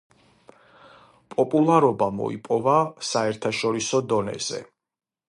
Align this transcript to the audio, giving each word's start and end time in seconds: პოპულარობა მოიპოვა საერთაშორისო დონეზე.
პოპულარობა 1.33 2.07
მოიპოვა 2.21 2.79
საერთაშორისო 3.13 4.03
დონეზე. 4.15 4.65